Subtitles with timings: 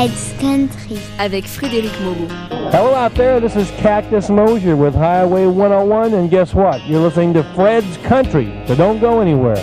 [0.00, 2.26] Fred's Country avec Frédéric Moreau.
[2.72, 6.82] Hello out there, this is Cactus Moser with Highway 101 and guess what?
[6.88, 9.62] You're listening to Fred's Country, so don't go anywhere.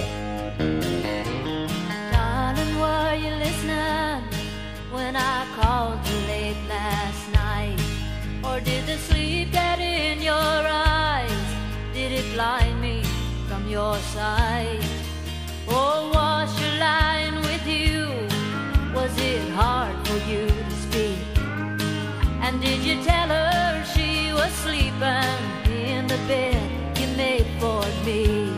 [25.03, 28.49] in the bed you made for me.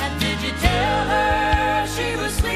[0.00, 2.51] And did you tell her she was?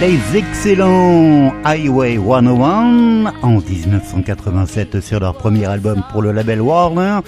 [0.00, 7.18] les excellents Highway 101 en 1987 sur leur premier album pour le label Warner.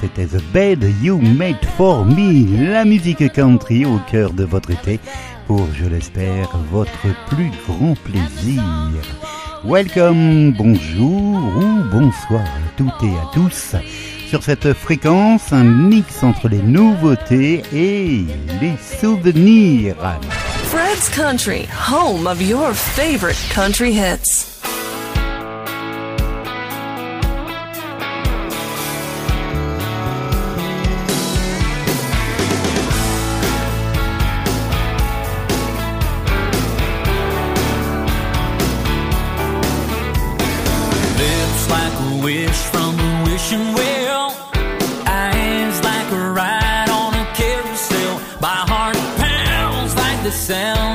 [0.00, 4.98] C'était The Bed You Made For Me, la musique country au cœur de votre été
[5.46, 8.62] pour, je l'espère, votre plus grand plaisir.
[9.64, 13.76] Welcome, bonjour ou bonsoir à toutes et à tous.
[14.28, 18.24] Sur cette fréquence, un mix entre les nouveautés et
[18.60, 19.94] les souvenirs.
[20.76, 24.55] Fred's Country, home of your favorite country hits.
[50.26, 50.85] the sound.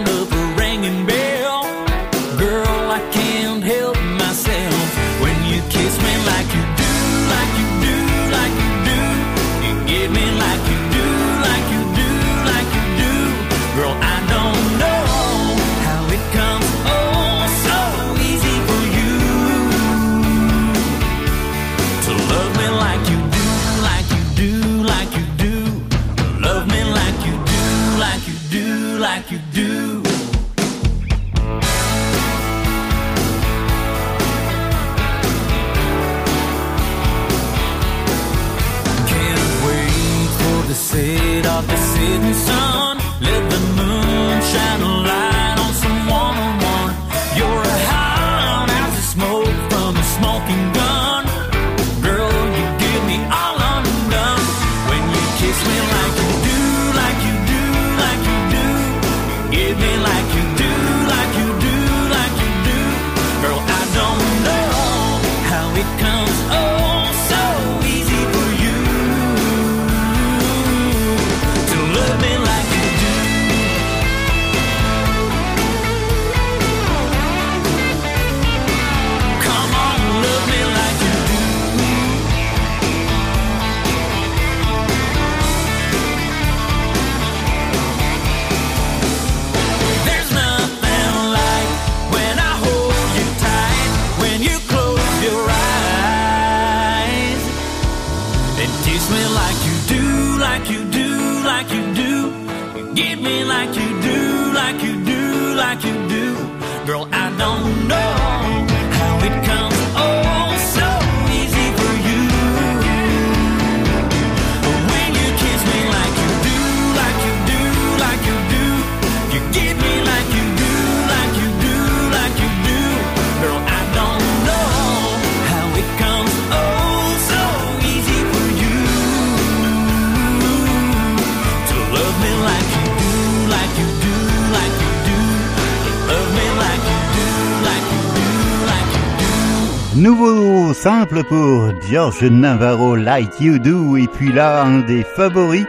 [140.81, 145.67] simple pour George Navarro Like You Do et puis là un des favoris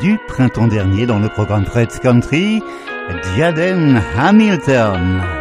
[0.00, 2.60] du printemps dernier dans le programme Fred's Country,
[3.36, 5.37] Diadem Hamilton.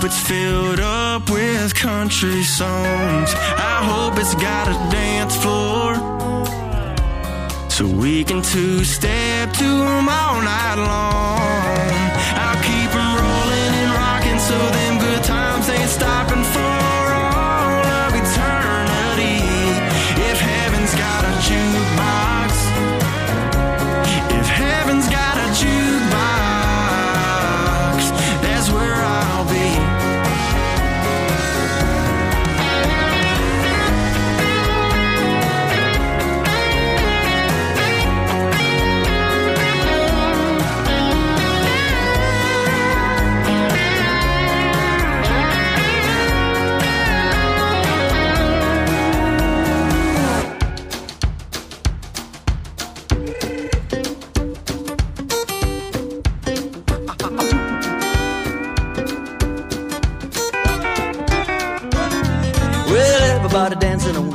[0.00, 3.34] hope it's filled up with country songs.
[3.34, 5.94] I hope it's got a dance floor.
[7.68, 12.00] So we can two step to them all night long.
[12.44, 16.79] I'll keep them rolling and rocking so them good times ain't stopping for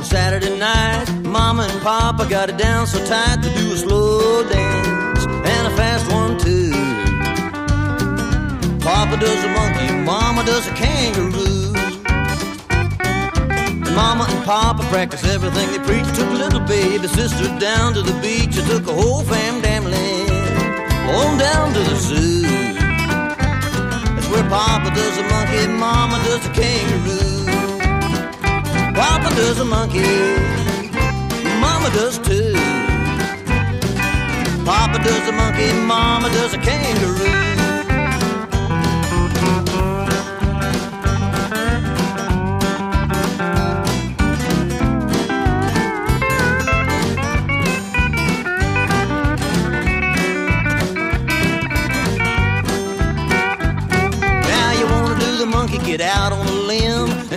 [0.06, 1.10] Saturday night.
[1.24, 5.70] Mama and Papa got it down so tight to do a slow dance and a
[5.76, 6.70] fast one too.
[8.78, 11.74] Papa does a monkey, Mama does a kangaroo.
[13.84, 16.06] And Mama and Papa practice everything they preach.
[16.16, 18.56] Took a little baby sister down to the beach.
[18.56, 20.30] I took a whole fam family
[21.18, 22.42] on down to the zoo.
[22.42, 27.35] That's where Papa does a monkey, Mama does a kangaroo.
[28.96, 30.00] Papa does a monkey,
[31.60, 32.54] Mama does too.
[34.64, 37.55] Papa does a monkey, Mama does a kangaroo.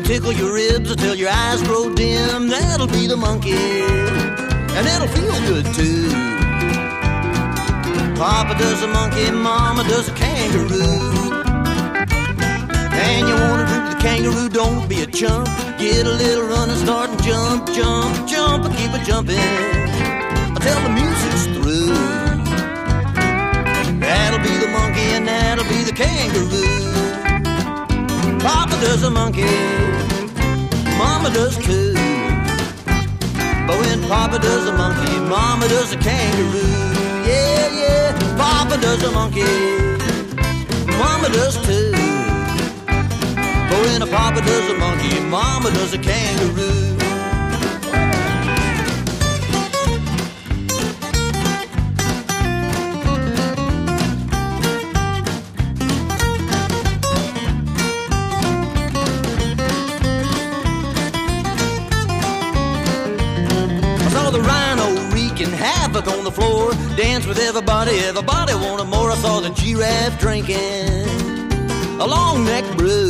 [0.10, 2.48] Tickle your ribs until your eyes grow dim.
[2.48, 3.62] That'll be the monkey,
[4.76, 6.10] and it'll feel good too.
[8.18, 11.30] Papa does a monkey, Mama does a kangaroo.
[13.08, 15.48] And you wanna do the kangaroo, don't be a chump.
[15.78, 19.38] Get a little run and start and jump, jump, jump, and keep it jumping
[20.56, 21.94] until the music's through.
[24.06, 26.69] That'll be the monkey and that'll be the kangaroo.
[28.42, 29.44] Papa does a monkey,
[30.98, 31.94] Mama does too.
[33.68, 36.68] But when Papa does a monkey, Mama does a kangaroo.
[37.28, 39.44] Yeah, yeah, Papa does a monkey,
[40.98, 41.92] Mama does too.
[43.70, 46.99] But when a Papa does a monkey, Mama does a kangaroo.
[67.00, 69.10] Dance with everybody, everybody wanted more.
[69.10, 71.08] I saw the giraffe drinking
[71.98, 73.10] a long neck brew.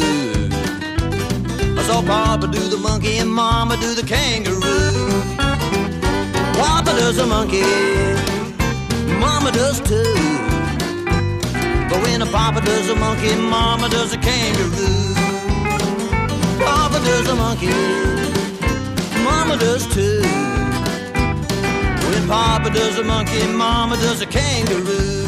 [1.80, 5.24] I saw Papa do the monkey and Mama do the kangaroo.
[6.62, 7.64] Papa does a monkey,
[9.26, 10.14] Mama does too.
[11.90, 15.16] But when a Papa does a monkey, Mama does a kangaroo.
[16.64, 17.74] Papa does a monkey,
[19.24, 20.59] Mama does too.
[22.30, 25.26] Papa does a monkey, Mama does a kangaroo.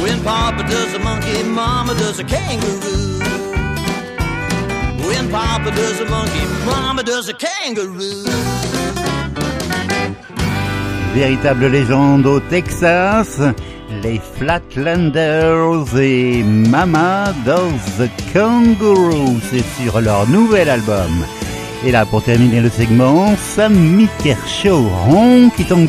[0.00, 3.18] When Papa does a monkey, Mama does a kangaroo.
[5.08, 8.24] When Papa does a monkey, Mama does a kangaroo.
[11.14, 13.40] Véritable légende au Texas,
[14.04, 21.24] les Flatlanders et Mama Does the Kangaroo, c'est sur leur nouvel album.
[21.84, 25.88] Et là, pour terminer le segment, Sammy Kershaw, Honky Tonk.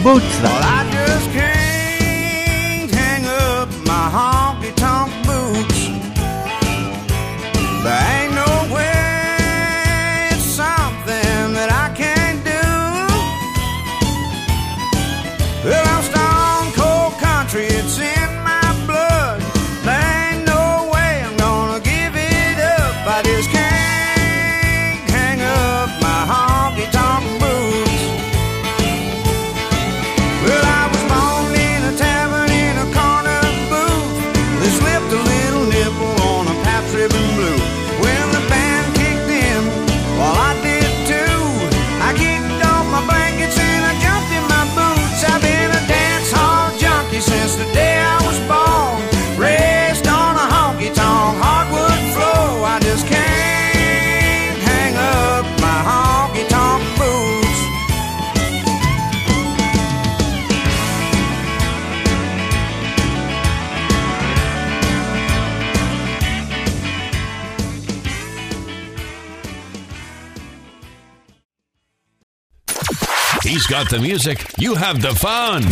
[73.50, 74.46] He's got the music.
[74.60, 75.64] You have the fun.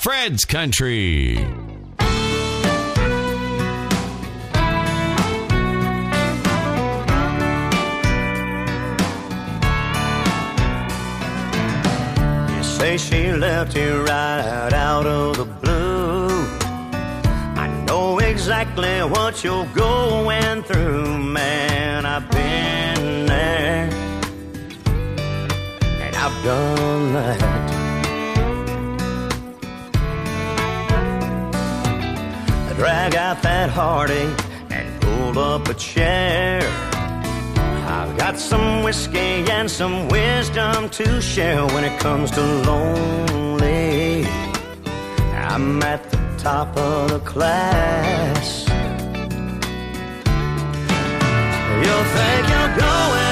[0.00, 1.36] Fred's Country.
[12.62, 16.28] Say she left you right out of the blue.
[17.60, 21.65] I know exactly what you're going through, man.
[26.46, 27.42] Done that.
[32.70, 34.38] I drag out that heartache
[34.70, 36.60] and pull up a chair.
[37.88, 44.24] I've Got some whiskey and some wisdom to share when it comes to lonely.
[45.50, 48.68] I'm at the top of the class.
[51.82, 53.25] You'll think you're going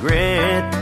[0.00, 0.72] regret.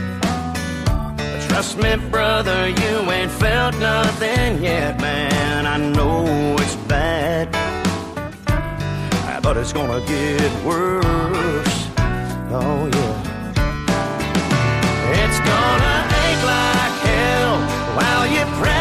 [1.47, 5.65] Trust me, brother, you ain't felt nothing yet, man.
[5.65, 7.51] I know it's bad,
[9.41, 11.89] but it's gonna get worse.
[12.51, 13.23] Oh, yeah.
[15.21, 17.57] It's gonna ache like hell
[17.95, 18.74] while you pray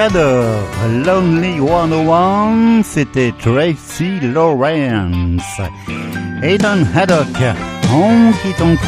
[0.00, 0.62] J'adore
[1.04, 5.60] Lonely 101, c'était Tracy Lawrence.
[6.42, 7.26] Aidan Haddock,
[7.92, 8.78] Honky Tonk.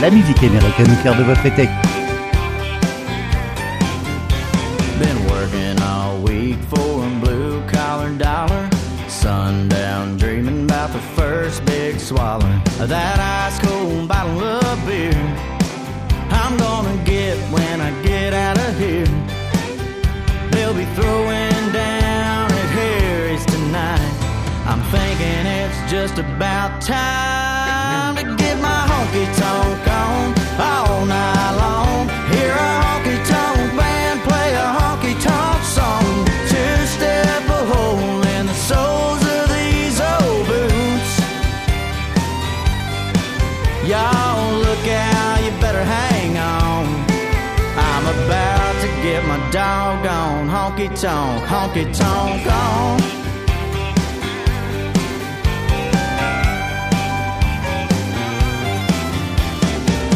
[0.00, 1.68] La musique américaine au cœur de votre été.
[4.98, 8.66] Been working all week for a blue collar dollar.
[9.08, 13.75] Sundown dreaming about the first big swallow that ice cold
[20.96, 24.14] throwing down at Harry's tonight.
[24.66, 31.85] I'm thinking it's just about time to get my honky tonk on all night long.
[50.76, 53.00] Honky tonk, honky tonk on.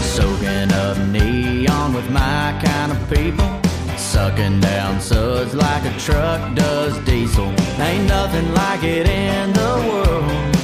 [0.03, 3.49] Soaking up neon with my kind of people.
[3.97, 7.53] Sucking down suds like a truck does diesel.
[7.79, 10.57] Ain't nothing like it in the world.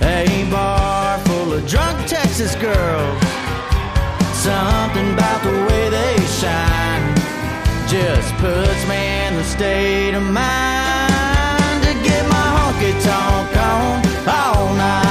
[0.00, 3.20] A bar full of drunk Texas girls.
[4.32, 7.14] Something about the way they shine
[7.88, 9.05] just puts me
[9.56, 15.05] state of mind to get my honky tonk on all night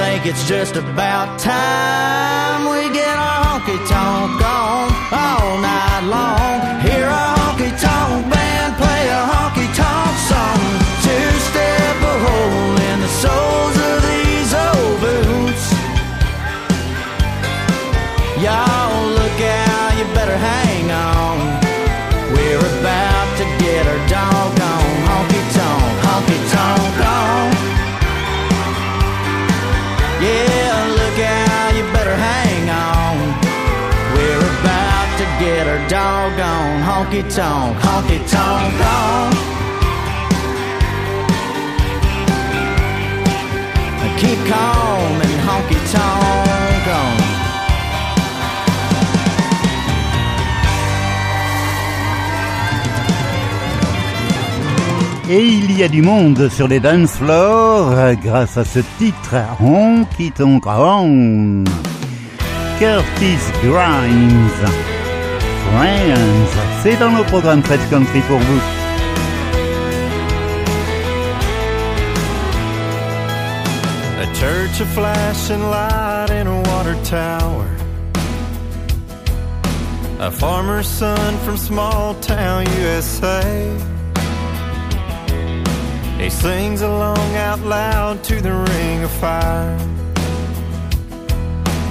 [0.00, 6.49] think it's just about time we get our honky tonk on all night long?
[37.00, 39.32] Honky tonk, honky tonk on.
[44.20, 47.16] Keep calm and honky tonk on.
[55.30, 60.32] Et il y a du monde sur les dance floors grâce à ce titre Honky
[60.32, 61.68] Tonk Tonk.
[62.80, 64.50] Curtis Grimes.
[65.70, 66.69] Friends.
[66.82, 67.10] C'est dans
[67.90, 68.60] Country pour vous.
[74.18, 77.68] A church of flashing light in a water tower.
[80.20, 83.42] A farmer's son from small town USA.
[86.18, 89.76] He sings along out loud to the ring of fire.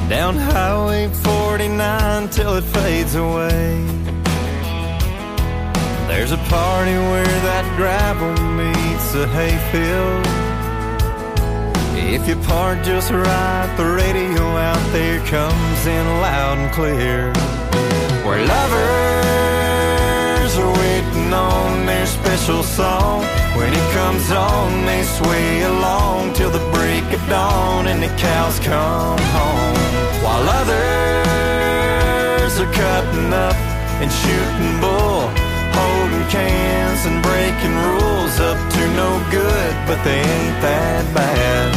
[0.09, 4.08] Down Highway 49 till it fades away.
[6.09, 10.25] There's a party where that gravel meets the hayfield.
[11.95, 17.31] If you park just right, the radio out there comes in loud and clear.
[18.25, 18.89] Where lovers
[20.57, 23.21] are waiting on their special song.
[23.55, 28.59] When it comes on, they sway along till the break of dawn and the cows
[28.59, 29.77] come home.
[30.25, 30.79] While others
[32.59, 33.55] are cutting up
[34.01, 35.29] and shooting bull,
[36.29, 41.67] cans and breaking rules up to no good, but they ain't that bad.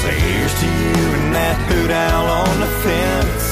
[0.00, 3.44] So here's to you and that hoot owl on the fence,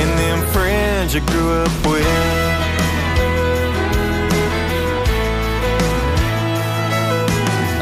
[0.00, 2.24] and them friends you grew up with.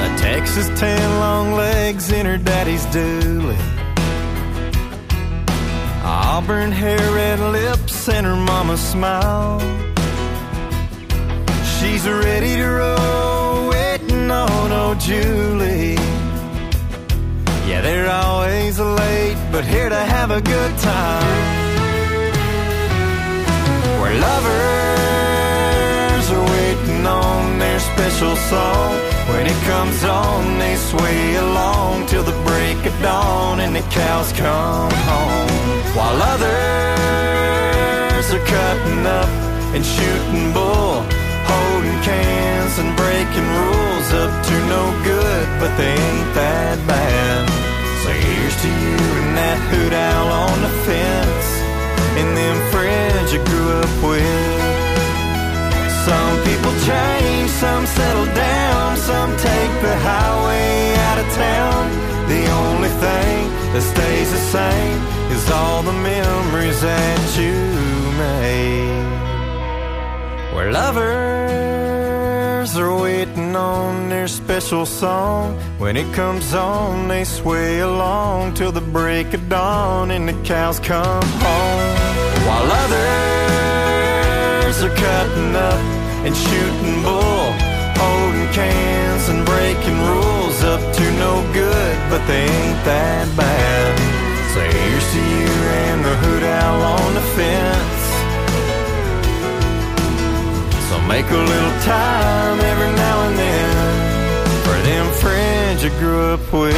[0.05, 3.59] A Texas tan long legs in her daddy's dually.
[6.05, 9.82] Auburn hair, red lips, and her mama's smile.
[11.83, 15.99] She's ready to roll, waiting on old Julie.
[17.67, 21.59] Yeah, they're always late, but here to have a good time.
[24.01, 24.61] Where lovers
[26.31, 28.95] are waiting on their special song.
[29.33, 34.33] When it comes on, they sway along till the break of dawn and the cows
[34.35, 35.51] come home.
[35.97, 36.53] While others
[38.33, 39.29] are cutting up
[39.75, 41.05] and shooting bull,
[41.53, 47.43] holding cans and breaking rules up to no good, but they ain't that bad.
[48.03, 51.49] So here's to you and that hoot owl on the fence,
[52.19, 54.73] and them friends you grew up with.
[56.09, 61.83] Some people change, some settle down, some take the highway out of town.
[62.27, 63.39] The only thing
[63.73, 64.99] that stays the same
[65.31, 67.55] is all the memories that you
[68.19, 69.02] made.
[70.63, 75.59] Where lovers are waiting on their special song.
[75.79, 80.79] When it comes on, they sway along till the break of dawn and the cows
[80.79, 81.97] come home.
[82.47, 85.81] While others are cutting up
[86.27, 87.53] and shooting bull,
[87.99, 93.99] holding cans and breaking rules up to no good, but they ain't that bad.
[94.55, 95.51] So here's to you
[95.87, 97.92] and the hoot owl on the fence.
[101.13, 106.75] Make a little time every now and then for them friends you grew up with.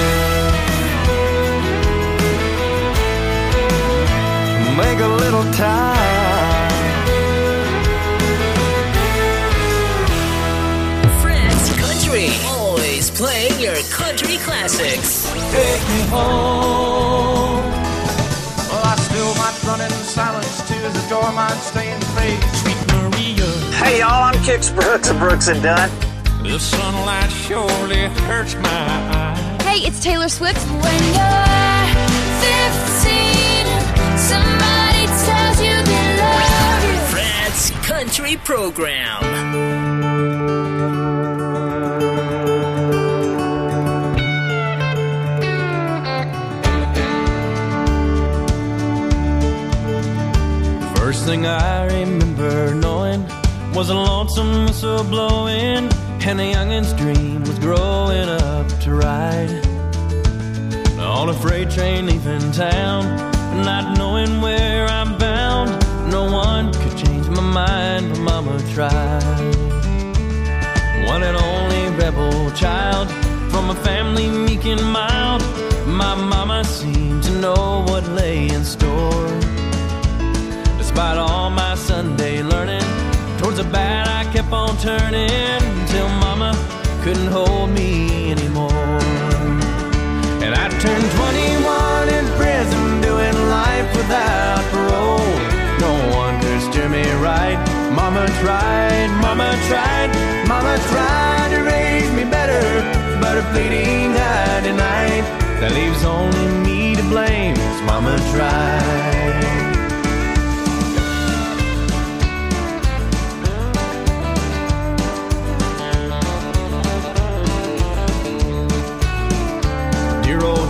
[4.77, 6.71] Make a little time.
[11.23, 15.31] Fred's Country, always playing your country classics.
[15.53, 17.63] Take me home.
[18.69, 22.74] Well, I still might run in silence to the door might stay in faith.
[23.85, 25.91] Hey y'all, I'm Kix Brooks of Brooks and Dunn.
[26.43, 29.63] The sunlight surely hurts my eyes.
[29.63, 30.59] Hey, it's Taylor Swift.
[30.71, 31.85] When you're
[32.41, 33.67] 15,
[34.17, 36.97] somebody tells you they love you.
[37.13, 39.85] Fred's Country Program.
[51.25, 51.74] thing I
[53.75, 55.91] was a lonesome whistle blowing,
[56.27, 59.51] and a youngin's dream was growing up to ride
[61.01, 63.05] on a freight train leaving town,
[63.65, 65.71] not knowing where I'm bound.
[66.11, 69.57] No one could change my mind, but Mama tried.
[71.07, 73.11] One and only rebel child
[73.51, 75.43] from a family meek and mild.
[75.87, 79.29] My mama seemed to know what lay in store.
[80.79, 82.74] Despite all my Sunday learning,
[83.57, 86.51] the bad I kept on turning until mama
[87.05, 88.99] couldn't hold me anymore.
[90.43, 95.35] And I turned 21 in prison, doing life without parole.
[95.79, 97.59] No one could steer me right.
[97.95, 100.11] Mama tried, mama tried,
[100.49, 102.65] mama tried to raise me better,
[103.21, 105.25] but her pleading I denied.
[105.61, 109.54] That leaves only me to blame, 'cause mama tried.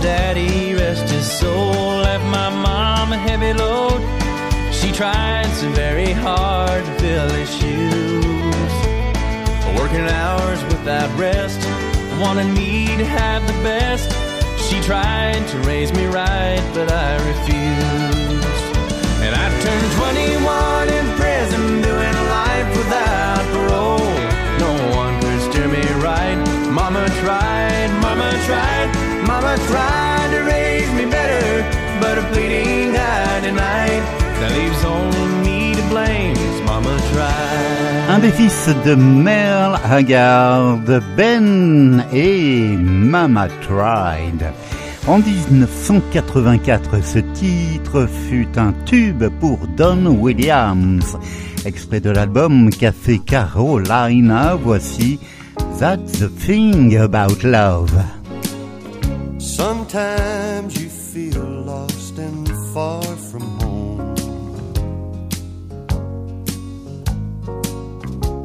[0.05, 1.73] Daddy, rest his soul,
[2.05, 3.99] left my mom a heavy load.
[4.71, 8.73] She tried so very hard to fill his shoes.
[9.79, 11.59] Working hours without rest,
[12.21, 14.11] wanted me to have the best.
[14.67, 18.65] She tried to raise me right, but I refused.
[19.25, 24.13] And I turned 21 in prison, doing life without parole.
[24.65, 26.37] No one could steer me right.
[26.69, 31.63] Mama tried, mama tried, mama tried to raise me better,
[31.99, 32.75] but her pleading.
[34.39, 36.35] That leaves only me to blame,
[36.65, 38.09] mama tried.
[38.09, 44.51] Un des fils de Merle Haggard, Ben et Mama Tried.
[45.07, 51.17] En 1984, ce titre fut un tube pour Don Williams.
[51.65, 55.19] Extrait de l'album fait Carolina, voici
[55.79, 58.03] That's the Thing About Love.
[59.95, 64.15] Sometimes you feel lost and far from home.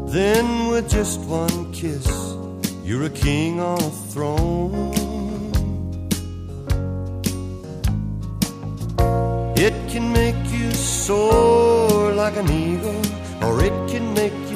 [0.06, 2.06] Then, with just one kiss,
[2.84, 4.94] you're a king on a throne.
[9.56, 13.02] It can make you soar like an eagle,
[13.42, 14.49] or it can make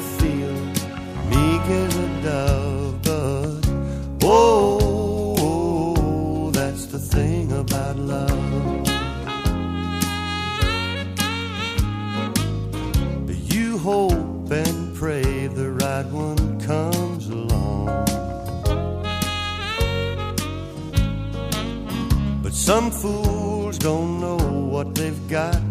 [22.65, 25.61] some fools don't know what they've got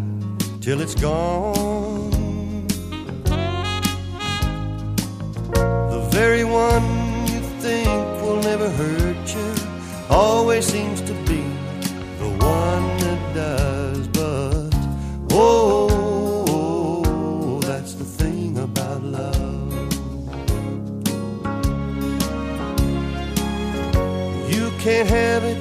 [0.61, 2.65] till it's gone.
[5.95, 7.89] The very one you think
[8.21, 9.53] will never hurt you
[10.09, 11.43] always seems to be
[12.21, 14.07] the one that does.
[14.07, 14.73] But
[15.31, 16.39] oh,
[17.65, 19.73] that's the thing about love.
[24.49, 25.54] You can't have it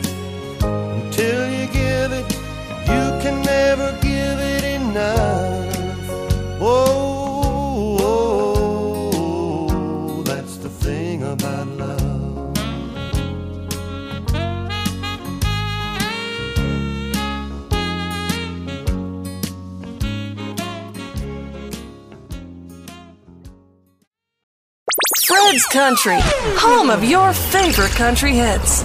[25.75, 28.85] Country, home of your favorite country hits.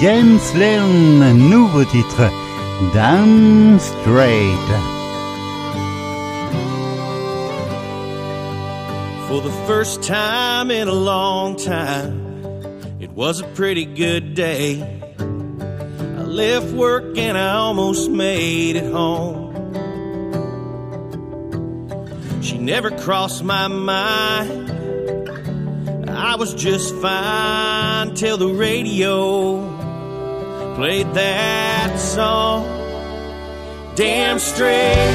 [0.00, 2.30] James Lann, nouveau titre,
[2.94, 4.66] Damn Strait.
[9.28, 14.80] For the first time in a long time, it was a pretty good day.
[15.18, 19.51] I left work and I almost made it home.
[22.42, 24.70] She never crossed my mind.
[26.10, 29.60] I was just fine till the radio
[30.74, 32.64] played that song.
[33.94, 35.14] Damn straight.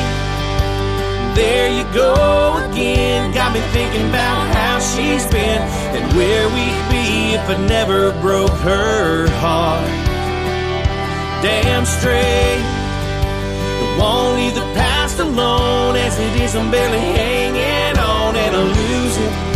[1.36, 2.14] There you go
[2.72, 3.34] again.
[3.34, 5.62] Got me thinking about how she's been
[5.96, 9.86] and where we'd be if I never broke her heart.
[11.44, 12.64] Damn straight.
[14.00, 16.56] Won't leave the past alone as it is.
[16.56, 19.48] I'm barely hanging on and I lose it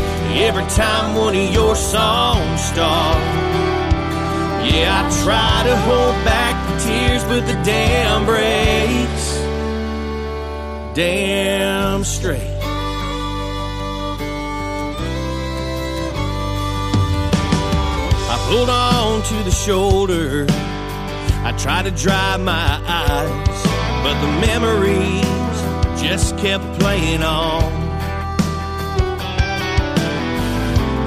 [0.48, 3.22] every time one of your songs start.
[4.64, 9.26] Yeah, I try to hold back the tears, but the dam breaks.
[10.96, 12.40] damn Strait.
[18.34, 20.46] I pulled on to the shoulder.
[21.44, 23.66] I tried to dry my eyes,
[24.04, 25.58] but the memories
[26.02, 27.62] just kept playing on.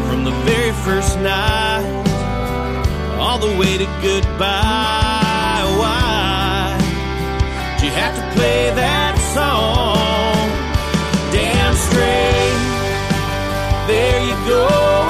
[0.06, 2.04] From the very first night
[3.18, 5.62] all the way to goodbye.
[5.80, 6.76] Why
[7.78, 10.46] do you have to play that song?
[11.34, 12.60] Damn Strait.
[13.90, 14.66] There you go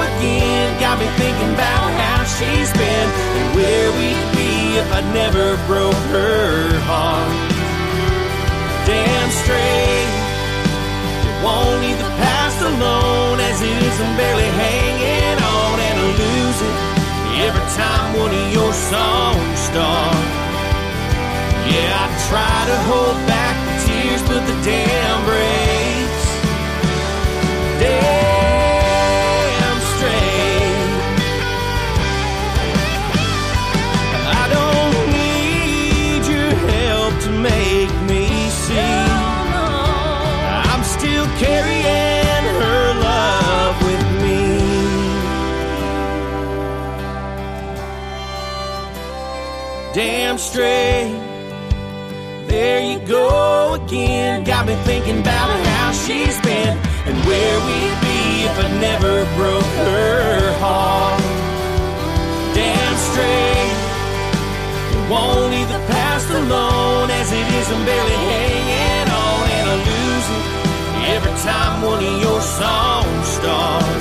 [0.09, 0.79] again.
[0.79, 6.01] Got me thinking about how she's been and where we'd be if I never broke
[6.11, 7.44] her heart.
[8.85, 10.09] Damn Strait.
[11.25, 13.99] You won't leave the past alone as it is.
[13.99, 16.77] I'm barely hanging on and I lose it
[17.47, 20.15] every time one of your songs start.
[21.65, 25.64] Yeah, I try to hold back the tears, but the dam breaks.
[50.25, 51.13] Damn Strait.
[52.47, 54.43] There you go again.
[54.43, 56.73] Got me thinking about how she's been
[57.05, 61.21] and where we'd be if I never broke her heart.
[62.57, 63.75] Damn Strait.
[65.13, 67.67] Won't leave the past alone as it is.
[67.69, 70.45] I'm barely hanging on and I lose it
[71.13, 73.97] every time one of your songs start.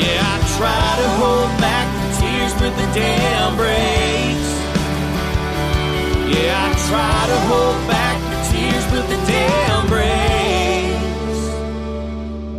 [0.00, 4.47] Yeah, I try to hold back the tears, but the damn breaks.
[6.30, 9.58] Yeah, I try to hold back the tears, the damn.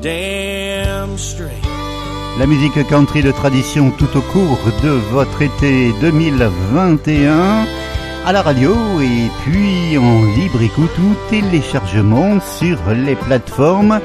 [0.01, 0.79] Damn.
[2.39, 7.65] La musique country de tradition tout au cours de votre été 2021
[8.25, 13.99] à la radio et puis en libre écoute ou téléchargement sur les plateformes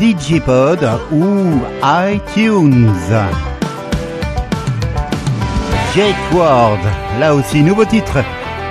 [0.00, 0.80] DigiPod
[1.12, 2.90] ou iTunes.
[5.94, 6.80] Jake Ward,
[7.20, 8.18] là aussi nouveau titre,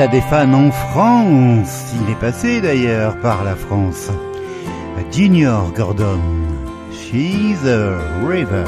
[0.00, 1.92] Il a des fans en France.
[2.00, 4.08] Il est passé d'ailleurs par la France.
[5.12, 6.22] Junior Gordon.
[6.90, 8.64] She's a river.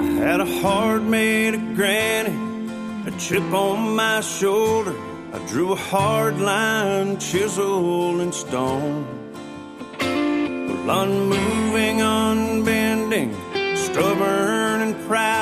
[0.00, 2.34] I had a hard made a granny,
[3.06, 4.96] a chip on my shoulder.
[5.32, 9.06] I drew a hard line, chisel in stone.
[10.00, 13.32] Well, unmoving, unbending,
[13.76, 15.41] stubborn and proud.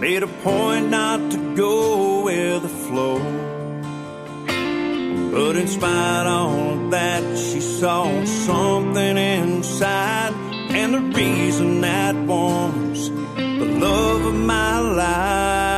[0.00, 3.18] made a point not to go with the flow.
[5.32, 10.32] But in spite of that, she saw something inside.
[10.70, 15.73] And the reason that warms the love of my life.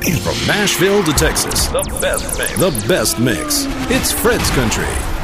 [0.00, 2.56] From Nashville to Texas, the best mix.
[2.58, 3.66] The best mix.
[3.90, 5.19] It's Fred's Country.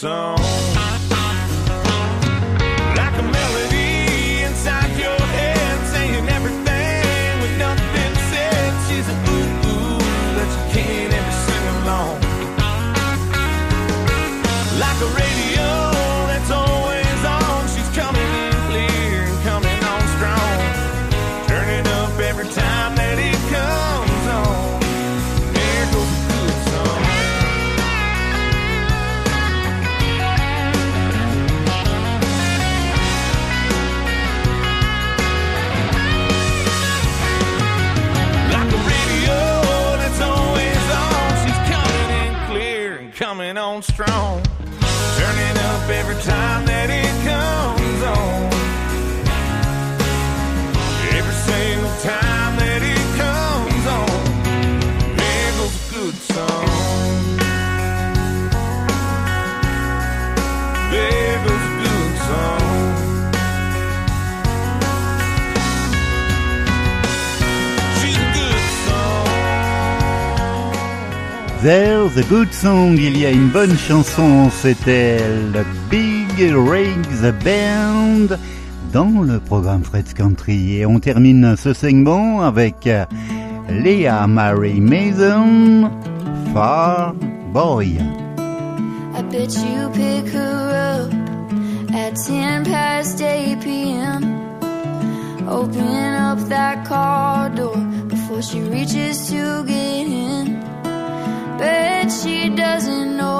[0.00, 0.79] Song.
[46.20, 46.69] Time
[71.62, 75.18] There's a good song, il y a une bonne chanson, c'était
[75.52, 78.34] le Big Rigs Band
[78.94, 80.78] dans le programme Fred's Country.
[80.78, 83.04] Et on termine ce segment avec euh,
[83.68, 85.90] Leah Mary Mason,
[86.54, 87.12] Far
[87.52, 87.98] Boy.
[89.14, 91.12] I bet you pick her up
[91.94, 94.40] at 10 past 8 p.m.
[95.46, 97.76] Open up that car door
[98.08, 100.69] before she reaches to get in.
[101.60, 103.39] Bet she doesn't know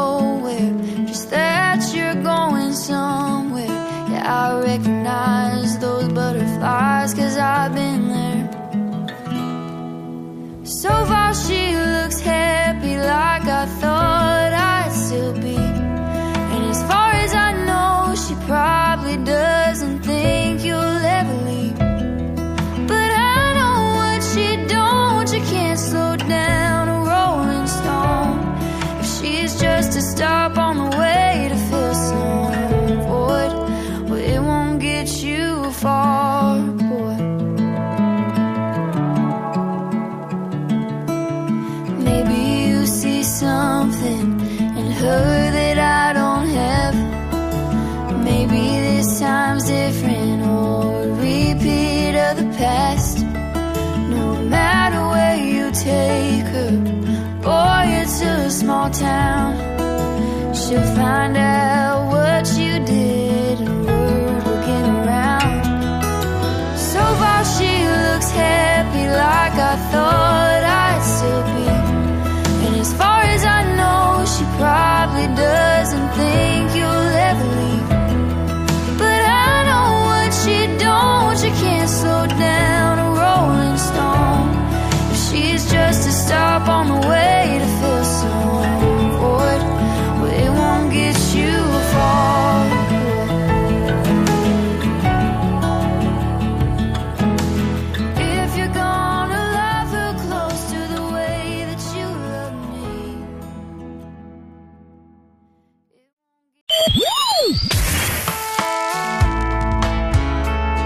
[60.71, 61.50] she'll find out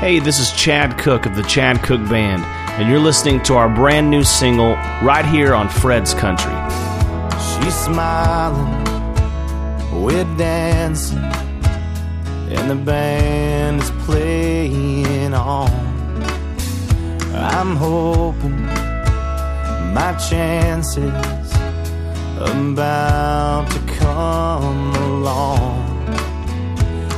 [0.05, 2.43] Hey, this is Chad Cooke of the Chad Cooke Band,
[2.79, 6.53] and you're listening to our brand new single right here on Fred's Country.
[7.41, 8.85] She's smiling,
[10.03, 15.71] we're dancing, and the band is playing on.
[17.35, 18.61] I'm hoping
[19.95, 21.55] my chances
[22.37, 25.84] about to come along.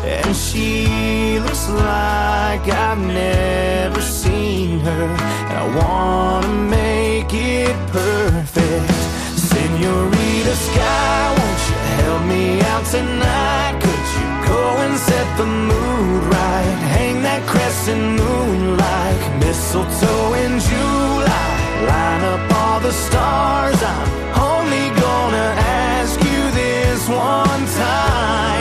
[0.06, 5.04] And she looks like I've never seen her.
[5.48, 8.92] And I wanna make it perfect.
[9.50, 13.74] Senorita Sky, won't you help me out tonight?
[13.84, 16.76] Could you go and set the mood right?
[16.94, 21.50] Hang that crescent moon like mistletoe in July.
[21.90, 23.78] Line up all the stars.
[23.82, 24.08] I'm
[24.52, 25.48] only gonna
[25.98, 28.55] ask you this one time.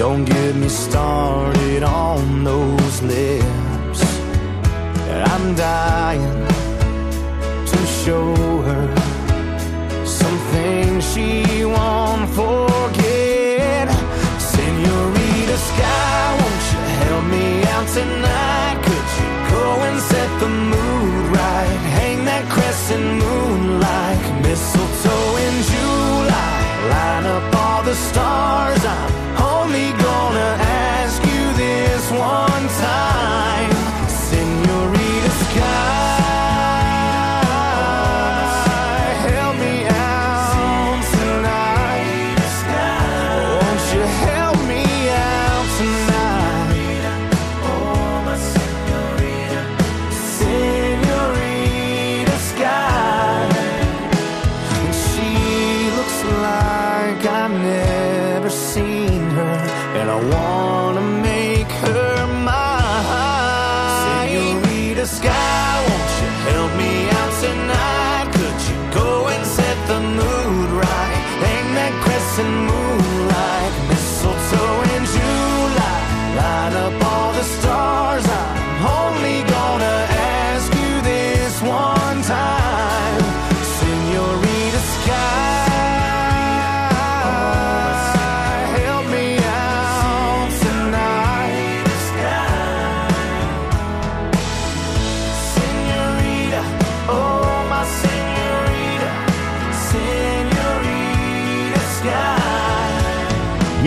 [0.00, 4.00] Don't get me started on those lips.
[5.30, 6.29] I'm dying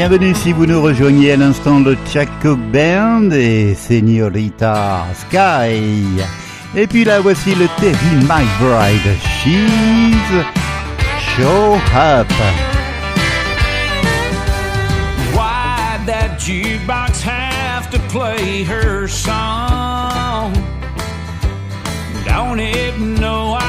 [0.06, 6.20] Bienvenue si vous nous rejoignez à l'instant le Chaco Band et Señorita Sky.
[6.76, 9.18] Et puis là voici le Terry McBride.
[9.40, 10.44] She's
[11.38, 12.28] Show Up.
[15.34, 20.52] Why that jukebox have to play her song?
[22.26, 23.63] Don't it know I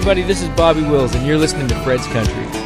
[0.00, 0.22] everybody.
[0.22, 2.59] This is Bobby Wills, and you're listening to Fred's Country.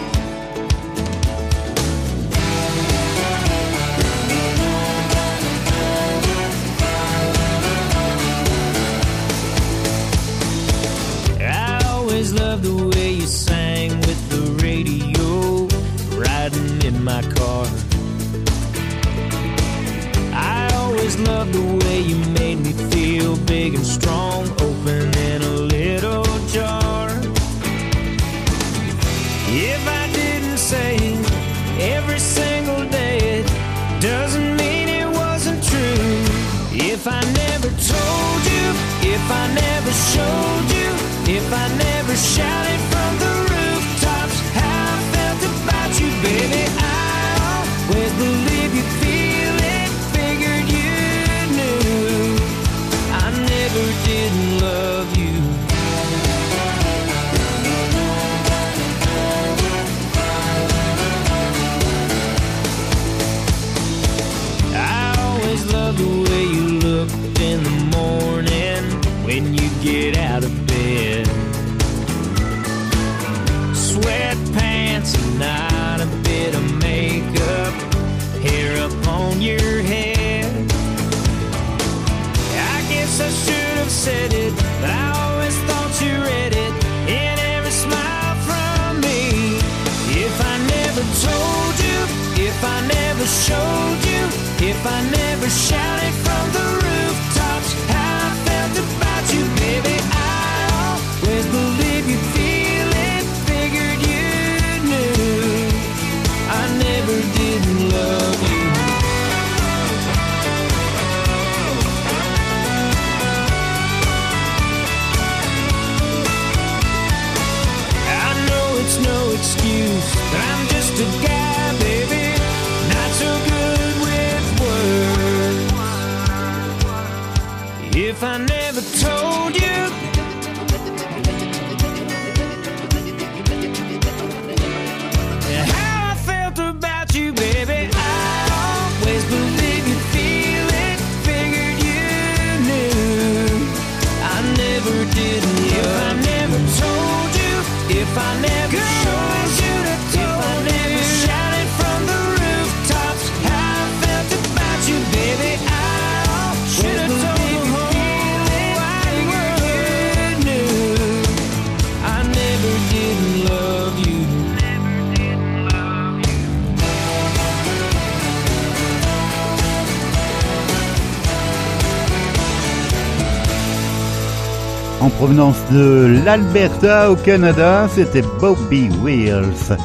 [175.17, 179.77] Provenance de l'Alberta au Canada, c'était Bobby Wills.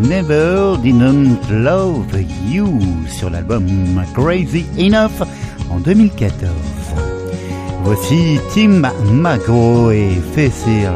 [0.00, 2.06] Never Didn't Love
[2.46, 2.78] You
[3.08, 3.66] sur l'album
[4.14, 5.26] Crazy Enough
[5.70, 6.50] en 2014.
[7.84, 8.82] Voici Tim
[9.12, 10.92] McGraw et Facile.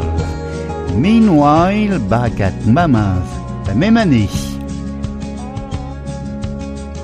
[0.97, 3.29] Meanwhile, back at Mama's,
[3.67, 4.29] la même année.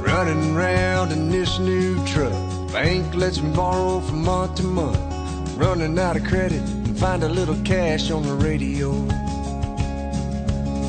[0.04, 2.32] Running round in this new truck.
[2.72, 4.98] Bank lets borrow from month to month.
[5.56, 6.62] Running out of credit
[6.98, 8.90] find a little cash on the radio.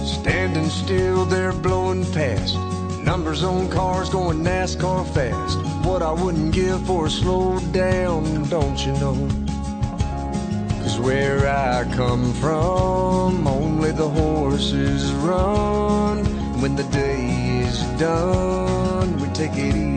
[0.04, 2.56] Standing still there blowing past.
[3.04, 5.60] Numbers on cars going NASCAR fast.
[5.86, 9.16] What I wouldn't give for a slow down, don't you know?
[10.82, 16.26] Cause where I come from, only the horses run.
[16.60, 19.89] When the day is done, we take it easy.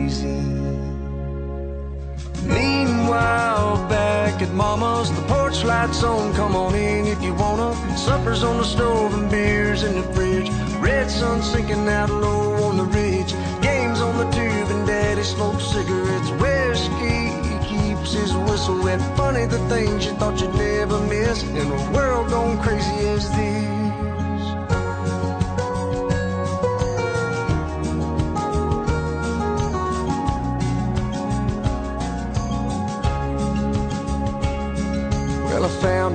[3.13, 6.33] Meanwhile, back at Mama's, the porch lights on.
[6.33, 7.75] Come on in if you wanna.
[7.95, 10.49] Supper's on the stove and beers in the fridge.
[10.79, 13.33] Red sun sinking out low on the ridge.
[13.61, 16.31] Games on the tube and Daddy smokes cigarettes.
[16.41, 17.29] Whiskey
[17.69, 18.99] keeps his whistle wet.
[19.15, 23.82] Funny the things you thought you'd never miss in a world gone crazy as this.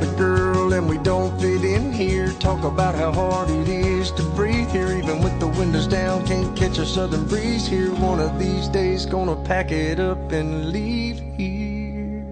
[0.02, 2.30] A girl and we don't fit in here.
[2.38, 6.24] Talk about how hard it is to breathe here, even with the windows down.
[6.24, 7.90] Can't catch a southern breeze here.
[7.94, 12.24] One of these days, gonna pack it up and leave here.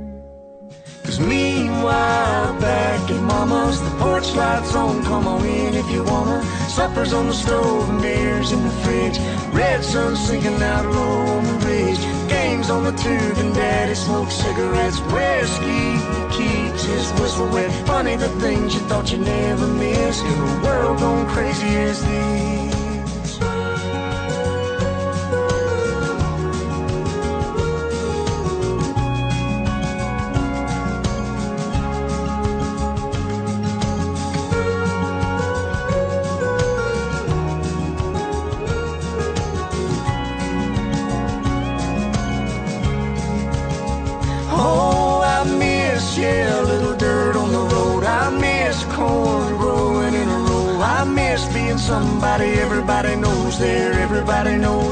[1.02, 5.02] Cause meanwhile, back at Mama's, the porch lights on.
[5.04, 6.42] Come on in if you wanna.
[6.76, 9.18] Supper's on the stove and beers in the fridge.
[9.54, 11.98] Red sun sinking out low on the ridge.
[12.28, 15.00] Games on the tube and Daddy smokes cigarettes.
[15.00, 15.96] Whiskey
[16.36, 17.72] keeps his whistle wet.
[17.86, 22.65] Funny the things you thought you'd never miss in a world gone crazy as this.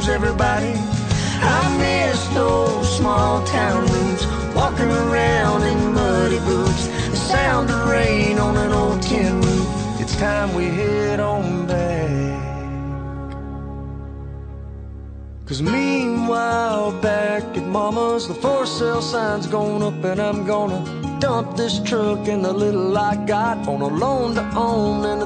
[0.04, 0.72] Knows everybody.
[1.40, 6.86] I miss those small town rooms, walking around in muddy boots.
[7.10, 10.00] The sound of rain on an old tin roof.
[10.00, 11.94] It's time we head on back.
[15.46, 21.56] Cause meanwhile, back at Mama's, the for sale sign's going up, and I'm gonna dump
[21.56, 25.23] this truck and the little I got on a loan to own and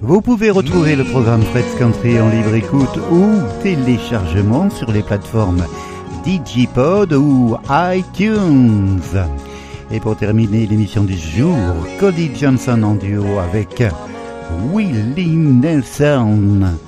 [0.00, 5.64] Vous pouvez retrouver le programme Fred's Country en libre écoute ou téléchargement sur les plateformes
[6.24, 9.00] Digipod ou iTunes.
[9.90, 11.56] Et pour terminer l'émission du jour,
[12.00, 13.82] Cody Johnson en duo avec
[14.72, 16.78] Willie Nelson.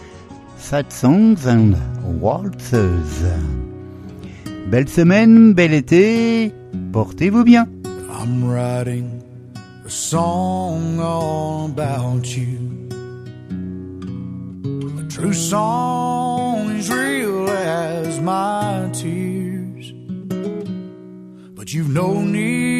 [0.58, 1.76] Sad Songs and
[2.20, 3.24] Waltzes.
[4.70, 6.52] Belle semaine, bel été,
[6.92, 7.66] portez-vous bien.
[8.10, 9.22] I'm writing
[9.84, 12.88] a song all about you.
[14.98, 19.92] A true song as real as my tears.
[21.54, 22.73] But you've no need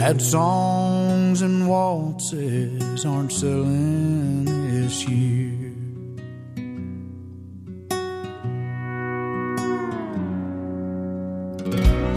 [0.00, 5.74] sad songs and waltzes aren't selling this year.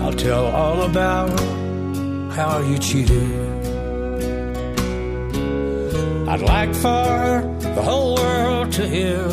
[0.02, 1.38] I'll tell all about
[2.32, 3.34] how you cheated.
[6.32, 7.12] I'd like for
[7.76, 9.28] the whole world to hear.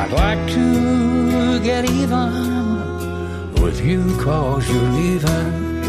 [0.00, 2.63] I'd like to get even
[3.64, 5.80] with you cause you're leaving.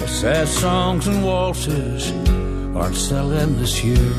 [0.00, 2.10] The sad songs and waltzes
[2.74, 4.10] aren't selling this year.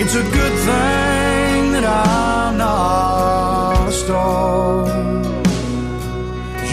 [0.00, 4.86] It's a good thing that I'm not a star.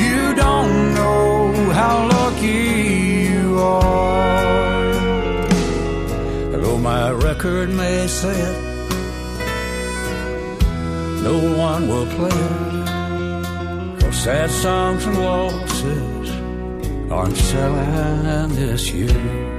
[0.04, 2.62] You don't know how lucky
[3.34, 4.92] you are.
[6.62, 8.71] Though my record may say it,
[11.22, 14.02] no one will play it.
[14.02, 16.30] Cause sad songs and waltzes
[17.12, 19.51] aren't selling this year.